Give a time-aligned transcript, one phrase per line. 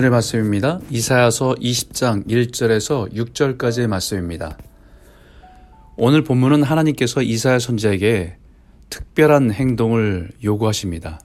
[0.00, 0.80] 오늘의 말씀입니다.
[0.88, 4.56] 이사야서 20장 1절에서 6절까지의 말씀입니다.
[5.98, 8.38] 오늘 본문은 하나님께서 이사야 선지에게
[8.88, 11.20] 특별한 행동을 요구하십니다.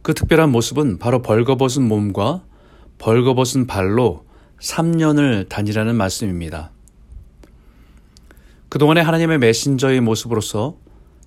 [0.00, 2.42] 그 특별한 모습은 바로 벌거벗은 몸과
[2.96, 4.24] 벌거벗은 발로
[4.62, 6.70] 3년을 다니라는 말씀입니다.
[8.70, 10.78] 그동안에 하나님의 메신저의 모습으로서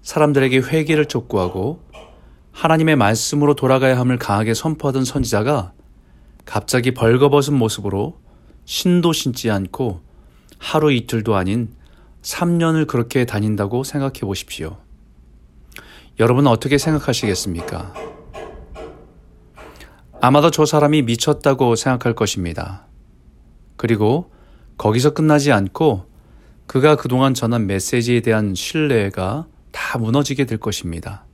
[0.01, 1.83] 사람들에게 회개를 촉구하고
[2.57, 5.73] 하나님의 말씀으로 돌아가야 함을 강하게 선포하던 선지자가
[6.43, 8.19] 갑자기 벌거벗은 모습으로
[8.65, 10.01] 신도 신지 않고
[10.57, 11.71] 하루 이틀도 아닌
[12.23, 14.77] 3년을 그렇게 다닌다고 생각해 보십시오.
[16.17, 17.93] 여러분은 어떻게 생각하시겠습니까?
[20.19, 22.87] 아마도 저 사람이 미쳤다고 생각할 것입니다.
[23.75, 24.31] 그리고
[24.79, 26.07] 거기서 끝나지 않고
[26.65, 31.26] 그가 그동안 전한 메시지에 대한 신뢰가 다 무너지게 될 것입니다.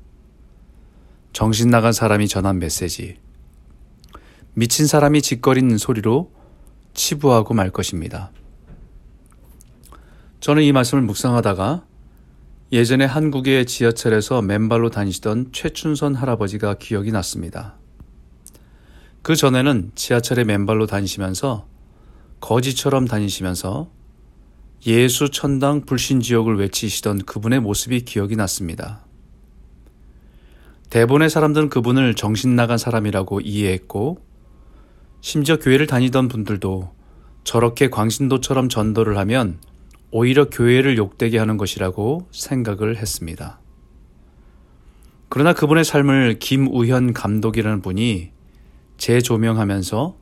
[1.33, 3.17] 정신 나간 사람이 전한 메시지.
[4.53, 6.31] 미친 사람이 짓거리는 소리로
[6.93, 8.31] 치부하고 말 것입니다.
[10.39, 11.85] 저는 이 말씀을 묵상하다가
[12.71, 17.77] 예전에 한국의 지하철에서 맨발로 다니시던 최춘선 할아버지가 기억이 났습니다.
[19.23, 21.67] 그 전에는 지하철에 맨발로 다니시면서
[22.41, 23.89] 거지처럼 다니시면서
[24.85, 29.03] 예수 천당 불신 지옥을 외치시던 그분의 모습이 기억이 났습니다.
[30.93, 34.19] 대본의 사람들은 그분을 정신 나간 사람이라고 이해했고,
[35.21, 36.91] 심지어 교회를 다니던 분들도
[37.43, 39.57] 저렇게 광신도처럼 전도를 하면
[40.11, 43.59] 오히려 교회를 욕되게 하는 것이라고 생각을 했습니다.
[45.29, 48.29] 그러나 그분의 삶을 김우현 감독이라는 분이
[48.97, 50.15] 재조명하면서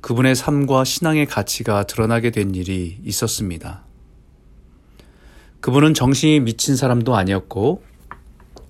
[0.00, 3.84] 그분의 삶과 신앙의 가치가 드러나게 된 일이 있었습니다.
[5.60, 7.82] 그분은 정신이 미친 사람도 아니었고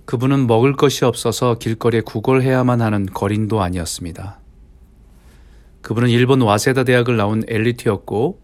[0.07, 4.39] 그분은 먹을 것이 없어서 길거리에 구걸해야만 하는 거린도 아니었습니다.
[5.83, 8.41] 그분은 일본 와세다 대학을 나온 엘리트였고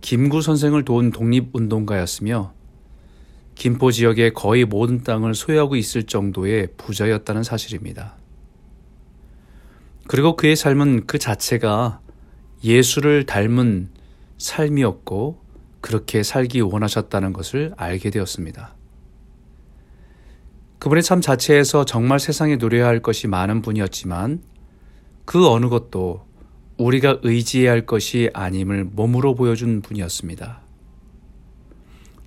[0.00, 2.52] 김구 선생을 도운 독립운동가였으며
[3.54, 8.16] 김포 지역의 거의 모든 땅을 소유하고 있을 정도의 부자였다는 사실입니다.
[10.08, 12.00] 그리고 그의 삶은 그 자체가
[12.64, 13.90] 예수를 닮은
[14.38, 15.40] 삶이었고
[15.82, 18.74] 그렇게 살기 원하셨다는 것을 알게 되었습니다.
[20.82, 24.42] 그분의 삶 자체에서 정말 세상에 누려야 할 것이 많은 분이었지만
[25.24, 26.26] 그 어느 것도
[26.76, 30.60] 우리가 의지해야 할 것이 아님을 몸으로 보여준 분이었습니다.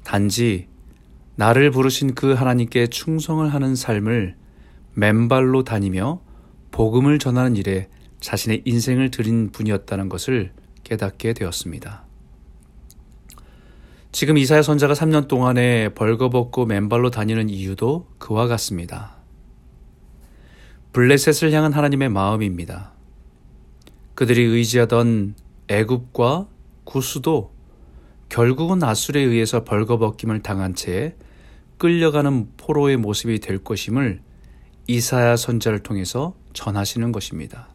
[0.06, 0.70] 단지
[1.36, 4.38] 나를 부르신 그 하나님께 충성을 하는 삶을
[4.94, 6.22] 맨발로 다니며
[6.72, 7.90] 복음을 전하는 일에
[8.22, 10.54] 자신의 인생을 드린 분이었다는 것을
[10.86, 12.05] 깨닫게 되었습니다.
[14.16, 19.18] 지금 이사야 선자가 3년 동안에 벌거벗고 맨발로 다니는 이유도 그와 같습니다.
[20.94, 22.94] 블레셋을 향한 하나님의 마음입니다.
[24.14, 25.36] 그들이 의지하던
[25.68, 26.48] 애굽과
[26.86, 27.52] 구수도
[28.30, 31.18] 결국은 아술에 의해서 벌거벗김을 당한 채
[31.78, 34.22] 끌려가는 포로의 모습이 될 것임을
[34.88, 37.68] 이사야 선자를 통해서 전하시는 것입니다.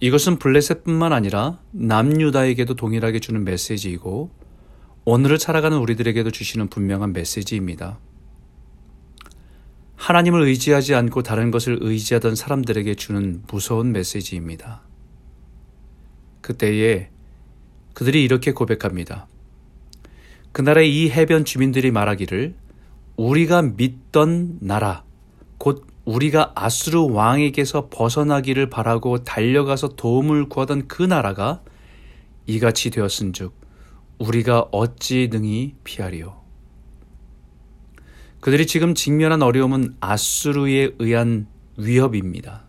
[0.00, 4.44] 이것은 블레셋뿐만 아니라 남유다에게도 동일하게 주는 메시지이고
[5.08, 8.00] 오늘을 살아가는 우리들에게도 주시는 분명한 메시지입니다.
[9.94, 14.82] 하나님을 의지하지 않고 다른 것을 의지하던 사람들에게 주는 무서운 메시지입니다.
[16.40, 17.10] 그때에
[17.94, 19.28] 그들이 이렇게 고백합니다.
[20.50, 22.56] 그나라의 이 해변 주민들이 말하기를
[23.16, 25.04] 우리가 믿던 나라,
[25.58, 31.62] 곧 우리가 아수르 왕에게서 벗어나기를 바라고 달려가서 도움을 구하던 그 나라가
[32.46, 33.65] 이같이 되었은즉
[34.18, 36.40] 우리가 어찌 능히 피하리요?
[38.40, 41.46] 그들이 지금 직면한 어려움은 아수르에 의한
[41.76, 42.64] 위협입니다.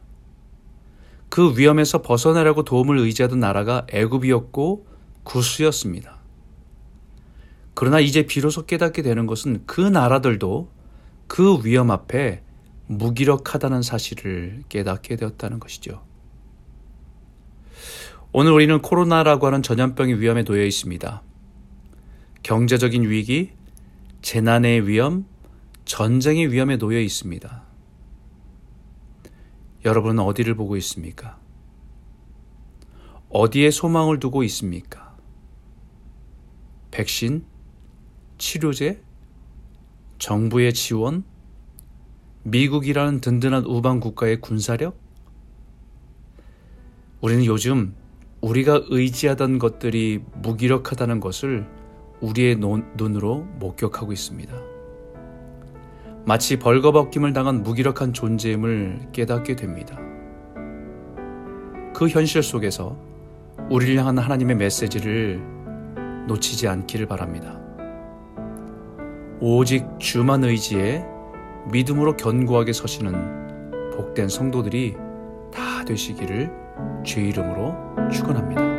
[1.30, 4.88] 그 위험에서 벗어나려고 도움을 의지하던 나라가 애굽이었고
[5.24, 6.18] 구수였습니다.
[7.74, 10.72] 그러나 이제 비로소 깨닫게 되는 것은 그 나라들도
[11.28, 12.42] 그 위험 앞에
[12.88, 16.02] 무기력하다는 사실을 깨닫게 되었다는 것이죠.
[18.32, 21.22] 오늘 우리는 코로나라고 하는 전염병의 위험에 놓여 있습니다.
[22.48, 23.52] 경제적인 위기,
[24.22, 25.26] 재난의 위험,
[25.84, 27.64] 전쟁의 위험에 놓여 있습니다.
[29.84, 31.38] 여러분은 어디를 보고 있습니까?
[33.28, 35.14] 어디에 소망을 두고 있습니까?
[36.92, 37.44] 백신,
[38.38, 39.04] 치료제,
[40.18, 41.26] 정부의 지원,
[42.44, 44.98] 미국이라는 든든한 우방 국가의 군사력?
[47.20, 47.94] 우리는 요즘
[48.40, 51.77] 우리가 의지하던 것들이 무기력하다는 것을
[52.22, 52.58] 우리의
[52.96, 54.54] 눈으로 목격하고 있습니다.
[56.26, 59.98] 마치 벌거벗김을 당한 무기력한 존재임을 깨닫게 됩니다.
[61.94, 62.98] 그 현실 속에서
[63.70, 65.42] 우리를 향한 하나님의 메시지를
[66.28, 67.60] 놓치지 않기를 바랍니다.
[69.40, 71.06] 오직 주만 의지해
[71.72, 74.96] 믿음으로 견고하게 서시는 복된 성도들이
[75.54, 76.52] 다 되시기를
[77.04, 77.76] 주의 이름으로
[78.12, 78.77] 축원합니다.